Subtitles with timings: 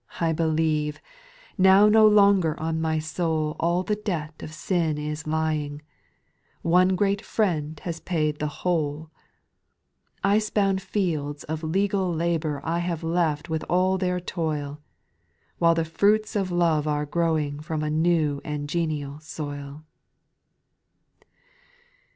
[0.19, 0.99] I believe I
[1.59, 5.83] Now no longer on my soul All the debt of sin is lying,—
[6.63, 9.11] One great Friend has paid the whole
[10.23, 14.79] I Icebound fields of legal labour I have left with all their toil;
[15.59, 19.83] While the fruits of love are growing From a new and genial soil.